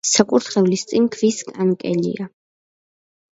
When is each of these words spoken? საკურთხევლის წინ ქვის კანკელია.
საკურთხევლის 0.11 0.85
წინ 0.91 1.09
ქვის 1.17 1.37
კანკელია. 1.51 2.27